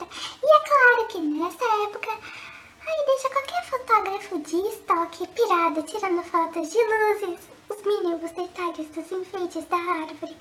E 0.00 0.46
é 0.46 0.60
claro 0.60 1.08
que 1.08 1.18
nessa 1.18 1.64
época, 1.84 2.10
aí 2.10 3.06
deixa 3.06 3.28
qualquer 3.30 3.64
fotógrafo 3.68 4.38
de 4.38 4.56
estoque 4.68 5.26
pirado 5.28 5.82
tirando 5.82 6.22
fotos 6.24 6.70
de 6.70 6.78
luzes, 6.78 7.40
os 7.68 7.82
mínimos 7.82 8.30
detalhes 8.32 8.88
dos 8.88 9.12
enfeites 9.12 9.64
da 9.66 9.76
árvore. 9.76 10.36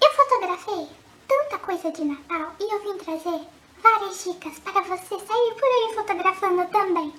Eu 0.00 0.10
fotografei 0.12 0.88
tanta 1.26 1.58
coisa 1.58 1.90
de 1.90 2.04
Natal 2.04 2.54
e 2.60 2.74
eu 2.74 2.82
vim 2.82 2.98
trazer 2.98 3.40
várias 3.82 4.24
dicas 4.24 4.58
para 4.60 4.80
você 4.82 5.18
sair 5.18 5.54
por 5.54 5.64
aí 5.64 5.94
fotografando 5.94 6.66
também. 6.70 7.12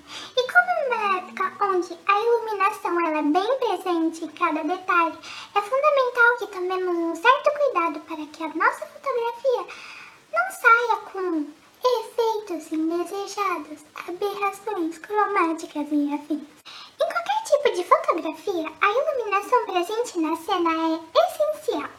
Época 1.00 1.66
onde 1.66 1.98
a 2.08 2.20
iluminação 2.20 3.08
ela 3.08 3.20
é 3.20 3.24
bem 3.24 3.60
presente 3.60 4.26
em 4.26 4.28
cada 4.30 4.64
detalhe, 4.64 5.18
é 5.56 5.62
fundamental 5.62 6.38
que 6.40 6.48
tomemos 6.48 6.96
um 6.96 7.16
certo 7.16 7.52
cuidado 7.52 8.00
para 8.02 8.26
que 8.26 8.44
a 8.44 8.48
nossa 8.50 8.86
fotografia 8.86 9.66
não 10.34 10.52
saia 10.52 10.96
com 11.12 11.46
efeitos 11.84 12.72
indesejados, 12.72 13.86
aberrações 14.08 14.98
cromáticas 14.98 15.88
e 15.90 16.14
afins. 16.14 16.48
Em 17.02 17.08
qualquer 17.08 17.44
tipo 17.46 17.72
de 17.76 17.84
fotografia, 17.86 18.72
a 18.82 18.90
iluminação 18.90 19.66
presente 19.66 20.20
na 20.20 20.36
cena 20.36 20.70
é 20.70 21.00
essencial. 21.28 21.90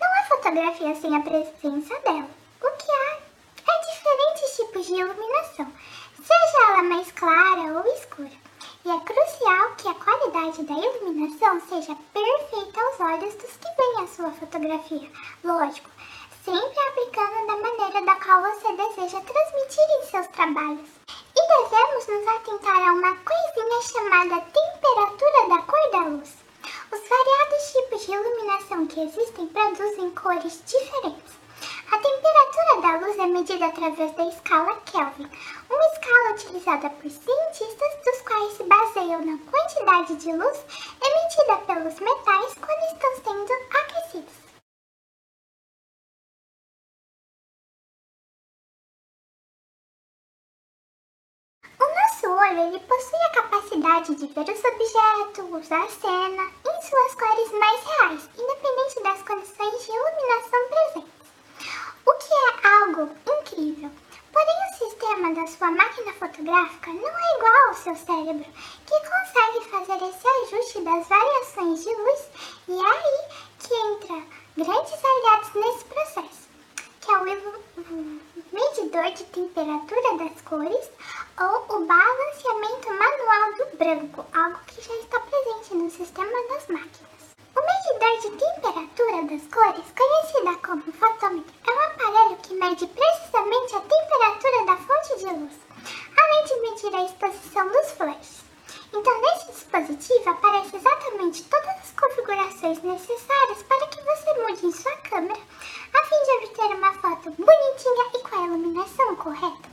Não 0.00 0.08
há 0.08 0.24
fotografia 0.28 0.94
sem 0.96 1.16
a 1.16 1.20
presença 1.20 1.98
dela. 2.00 2.28
O 2.60 2.70
que 2.76 2.92
há 2.92 3.18
é 3.66 3.80
diferentes 3.92 4.56
tipos 4.56 4.86
de 4.86 4.94
iluminação, 4.94 5.72
seja 6.16 6.66
ela 6.68 6.82
mais 6.82 7.10
clara 7.12 7.78
ou 7.78 7.94
escura. 7.94 8.30
E 8.84 8.90
é 8.90 9.00
crucial 9.00 9.74
que 9.76 9.88
a 9.88 9.94
qualidade 10.42 10.62
da 10.64 10.74
iluminação 10.74 11.60
seja 11.68 11.96
perfeita 12.12 12.80
aos 12.80 13.00
olhos 13.00 13.34
dos 13.36 13.56
que 13.56 13.68
veem 13.76 14.02
a 14.02 14.06
sua 14.08 14.30
fotografia. 14.32 15.08
Lógico, 15.44 15.88
sempre 16.44 16.80
aplicando 16.88 17.46
da 17.46 17.56
maneira 17.56 18.02
da 18.04 18.16
qual 18.16 18.42
você 18.42 18.72
deseja 18.72 19.20
transmitir 19.20 19.84
em 20.00 20.06
seus 20.10 20.26
trabalhos. 20.28 20.88
E 21.36 21.46
devemos 21.46 22.06
nos 22.08 22.26
atentar 22.26 22.88
a 22.88 22.92
uma 22.92 23.16
coisinha 23.16 23.82
chamada 23.82 24.40
temperatura 24.40 25.48
da 25.48 25.62
cor 25.62 25.90
da 25.92 26.08
luz. 26.08 26.34
Os 26.90 27.08
variados 27.08 27.72
tipos 27.72 28.06
de 28.06 28.12
iluminação 28.12 28.86
que 28.86 29.00
existem 29.00 29.46
produzem 29.46 30.10
cores 30.10 30.60
diferentes. 30.66 31.42
A 31.92 31.98
temperatura 31.98 32.80
da 32.80 33.06
luz 33.06 33.18
é 33.18 33.26
medida 33.26 33.66
através 33.66 34.10
da 34.16 34.24
escala 34.24 34.74
Kelvin, 34.86 35.30
uma 35.70 35.86
escala 35.92 36.32
utilizada 36.32 36.90
por 36.90 37.10
cientistas 37.10 38.04
dos 38.04 38.22
quais 38.22 38.52
se 38.54 38.64
baseiam 38.64 39.24
na 39.24 39.38
quantidade 39.38 39.71
de 40.00 40.32
luz 40.32 40.58
emitida 41.04 41.58
pelos 41.66 42.00
metais 42.00 42.54
quando 42.54 42.82
estão 42.92 43.14
sendo 43.22 43.52
aquecidos. 43.76 44.34
O 51.78 51.84
nosso 51.84 52.26
olho 52.26 52.68
ele 52.68 52.80
possui 52.80 53.18
a 53.20 53.30
capacidade 53.30 54.14
de 54.14 54.26
ver 54.28 54.48
os 54.48 54.64
objetos, 54.64 55.72
a 55.72 55.88
cena, 55.90 56.50
em 56.66 56.82
suas 56.82 57.14
cores 57.14 57.52
mais 57.52 57.84
reais, 57.84 58.30
independente 58.34 59.02
das 59.02 59.22
condições 59.22 59.84
de 59.84 59.92
iluminação 59.92 60.68
presentes. 60.70 61.12
O 62.06 62.14
que 62.14 62.32
é 62.32 62.66
algo 62.66 63.14
incrível. 63.40 63.90
Porém, 65.32 65.44
o 65.44 65.46
sistema 65.46 65.46
da 65.46 65.46
sua 65.46 65.70
máquina 65.70 66.12
fotográfica 66.12 66.90
não 66.90 67.08
é 67.08 67.36
igual 67.36 67.68
ao 67.68 67.74
seu 67.74 67.94
cérebro, 67.94 68.46
que 68.86 69.00
consegue 69.00 69.70
fazer 69.70 70.04
esse 70.04 70.28
ajuste 70.28 70.80
das 70.80 71.08
variações 71.08 71.82
de 71.82 71.94
luz, 71.94 72.28
e 72.68 72.72
é 72.72 72.84
aí 72.84 73.28
que 73.58 73.74
entra 73.74 74.22
grandes 74.56 75.04
aliados 75.04 75.54
nesse 75.54 75.84
processo, 75.84 76.48
que 77.00 77.10
é 77.10 77.18
o 77.18 77.24
medidor 78.52 79.10
de 79.12 79.24
temperatura 79.24 80.18
das 80.18 80.40
cores 80.42 80.90
ou 81.40 81.76
o 81.76 81.86
balanceamento 81.86 82.88
manual 82.90 83.54
do 83.54 83.76
branco, 83.76 84.26
algo 84.34 84.58
que 84.66 84.82
já 84.82 84.94
está 84.96 85.20
presente 85.20 85.74
no 85.74 85.90
sistema 85.90 86.48
das 86.48 86.66
máquinas. 86.68 87.12
O 87.54 87.60
medidor 87.60 88.18
de 88.20 88.30
temperatura 88.30 89.22
das 89.24 89.46
cores, 89.52 89.92
conhecida 89.96 90.56
como 90.66 90.92
fotômetro, 90.92 91.54
é 91.66 91.70
um 91.70 91.82
aparelho 91.82 92.36
que 92.38 92.54
mede 92.54 92.86
precisamente 92.86 93.76
a 93.76 93.80
temperatura 93.80 94.64
da 94.64 94.76
fonte 94.78 95.18
de 95.18 95.26
luz, 95.26 95.52
além 96.16 96.44
de 96.44 96.60
medir 96.60 96.94
a 96.94 97.04
exposição 97.04 97.68
dos 97.68 97.92
flashes. 97.92 98.42
Então, 98.90 99.21
nesse 99.32 99.52
dispositivo 99.52 100.30
aparecem 100.30 100.78
exatamente 100.78 101.44
todas 101.44 101.68
as 101.68 101.90
configurações 101.92 102.82
necessárias 102.82 103.62
para 103.62 103.86
que 103.86 104.02
você 104.02 104.34
mude 104.42 104.66
em 104.66 104.72
sua 104.72 104.96
câmera, 104.98 105.40
a 105.94 106.04
fim 106.04 106.22
de 106.24 106.46
obter 106.46 106.76
uma 106.76 106.92
foto 106.92 107.30
bonitinha 107.30 108.10
e 108.14 108.18
com 108.18 108.36
a 108.36 108.46
iluminação 108.46 109.16
correta. 109.16 109.72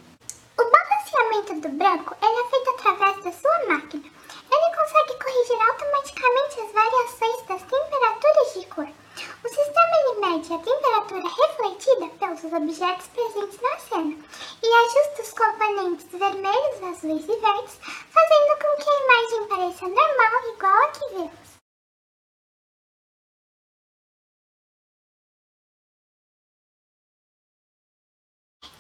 O 0.58 0.64
balanceamento 0.64 1.62
do 1.62 1.70
branco 1.70 2.16
é 2.22 2.50
feito 2.50 2.70
através 2.72 3.24
da 3.24 3.31
sua 3.31 3.68
máquina. 3.68 4.03
Ele 4.52 4.75
consegue 4.75 5.24
corrigir 5.24 5.70
automaticamente 5.70 6.59
as 6.62 6.72
variações 6.72 7.41
das 7.47 7.64
temperaturas 7.64 8.53
de 8.53 8.66
cor. 8.68 8.88
O 9.44 9.50
sistema 9.50 9.96
ele 10.00 10.20
mede 10.20 10.53
a 10.53 10.59
temperatura 10.59 11.28
refletida 11.28 12.08
pelos 12.20 12.44
na 13.58 13.80
cena 13.80 14.16
e 14.62 14.68
ajusta 14.68 15.22
os 15.22 15.34
componentes 15.34 16.06
vermelhos, 16.12 16.84
azuis 16.84 17.24
e 17.24 17.40
verdes, 17.40 17.80
fazendo 18.10 18.60
com 18.60 18.84
que 18.84 18.90
a 18.90 19.04
imagem 19.04 19.48
pareça 19.48 19.88
normal 19.88 20.54
igual 20.54 20.84
a 20.84 20.88
que 20.90 21.14
vemos. 21.16 21.50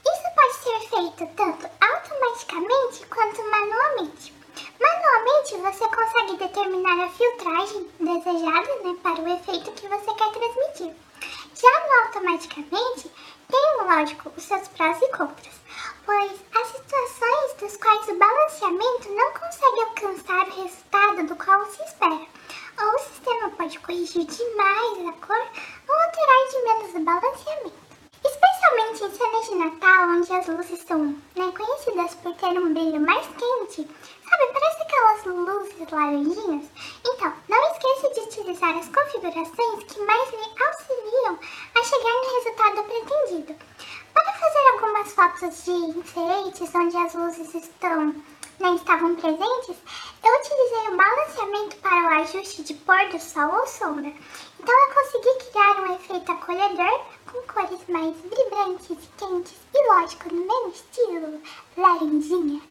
Isso 0.05 0.35
pode 0.35 0.53
ser 0.53 0.79
feito 0.89 1.35
tanto 1.35 1.69
automaticamente 1.81 3.05
quanto 3.07 3.43
manualmente. 3.49 4.33
Manualmente 4.79 5.57
você 5.57 5.87
consegue 5.87 6.37
determinar 6.37 7.05
a 7.05 7.09
filtragem 7.09 7.89
desejada 7.99 8.75
né, 8.83 8.97
para 9.01 9.21
o 9.21 9.27
efeito 9.29 9.71
que 9.71 9.87
você 9.87 10.13
quer 10.13 10.31
transmitir. 10.31 11.08
Já 11.61 12.05
automaticamente, 12.05 13.11
tem, 13.49 13.77
lógico, 13.83 14.31
os 14.37 14.43
seus 14.43 14.65
prós 14.69 15.01
e 15.01 15.07
contras, 15.09 15.59
pois 16.05 16.31
há 16.55 16.65
situações 16.65 17.53
das 17.59 17.75
quais 17.75 18.07
o 18.07 18.15
balanceamento 18.15 19.09
não 19.09 19.33
consegue 19.33 19.81
alcançar 19.81 20.47
o 20.47 20.61
resultado 20.63 21.27
do 21.27 21.35
qual 21.35 21.65
se 21.65 21.83
espera, 21.83 22.25
ou 22.81 22.95
o 22.95 22.99
sistema 22.99 23.49
pode 23.49 23.77
corrigir 23.79 24.25
demais 24.25 25.07
a 25.07 25.11
cor 25.25 25.47
ou 25.89 25.95
alterar 25.95 26.47
de 26.49 26.63
menos 26.63 26.95
o 26.95 26.99
balanceamento. 27.01 27.89
Especialmente 28.23 29.03
em 29.03 29.17
cenas 29.17 29.45
de 29.45 29.55
Natal, 29.55 30.09
onde 30.09 30.33
as 30.33 30.47
luzes 30.47 30.87
são 30.87 31.05
né, 31.35 31.51
conhecidas 31.57 32.15
por 32.15 32.28
ter 32.39 32.57
um 32.57 32.73
brilho 32.73 33.01
mais 33.01 33.27
quente, 33.27 33.87
sabe, 34.29 34.53
parece 34.53 34.81
aquelas 34.81 35.25
luzes 35.25 35.91
laranjinhas? 35.91 36.65
Então, 37.05 37.33
não 37.49 37.71
esqueça 37.71 38.13
de 38.13 38.19
utilizar 38.21 38.77
as 38.77 38.87
configurações 38.87 39.83
que 39.83 39.99
mais 40.01 40.31
lhe 40.31 40.63
auxiliam 40.65 41.39
a 41.75 41.83
chegar 41.83 42.13
no 42.13 42.35
resultado 42.35 42.83
pretendido. 42.83 43.55
Para 44.13 44.33
fazer 44.33 44.67
algumas 44.73 45.11
fotos 45.11 45.65
de 45.65 45.71
enfeites 45.71 46.75
onde 46.75 46.97
as 46.97 47.13
luzes 47.13 47.53
estão, 47.55 48.15
né, 48.59 48.75
estavam 48.75 49.15
presentes, 49.15 49.75
eu 50.23 50.39
utilizei 50.39 50.93
o 50.93 50.97
balanceamento 50.97 51.77
para 51.77 52.03
o 52.03 52.21
ajuste 52.21 52.63
de 52.63 52.73
pôr 52.73 53.09
do 53.09 53.19
sol 53.19 53.53
ou 53.53 53.67
sombra. 53.67 54.13
Então 54.59 54.75
eu 54.75 54.93
consegui 54.93 55.51
criar 55.51 55.81
um 55.81 55.95
efeito 55.95 56.31
acolhedor 56.31 57.01
com 57.31 57.41
cores 57.53 57.87
mais 57.87 58.15
vibrantes 58.21 58.97
quentes 59.17 59.55
e 59.73 59.87
lógico, 59.87 60.33
no 60.33 60.45
mesmo 60.45 60.69
estilo 60.69 61.41
laranjinha. 61.77 62.61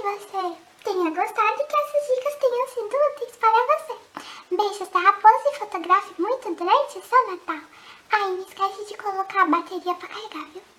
Que 0.00 0.06
você 0.06 0.56
tenha 0.82 1.10
gostado 1.10 1.60
e 1.60 1.66
que 1.66 1.76
essas 1.76 2.16
dicas 2.16 2.34
tenham 2.36 2.68
sido 2.68 2.96
úteis 2.96 3.36
para 3.36 3.66
você. 3.66 3.98
Beijos 4.50 4.88
da 4.88 4.98
raposa 4.98 5.50
e 5.50 5.58
fotografe 5.58 6.22
muito 6.22 6.54
durante 6.54 6.98
o 6.98 7.02
seu 7.02 7.30
Natal. 7.30 7.60
Ai, 8.10 8.30
não 8.30 8.40
esquece 8.40 8.86
de 8.86 8.96
colocar 8.96 9.42
a 9.42 9.46
bateria 9.46 9.94
para 9.94 10.08
carregar, 10.08 10.48
viu? 10.52 10.69